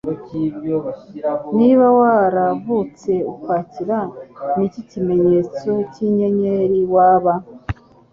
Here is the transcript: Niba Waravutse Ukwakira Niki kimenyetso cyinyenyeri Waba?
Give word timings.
Niba 1.57 1.85
Waravutse 1.99 3.11
Ukwakira 3.31 3.97
Niki 4.55 4.81
kimenyetso 4.89 5.71
cyinyenyeri 5.91 6.79
Waba? 6.93 7.33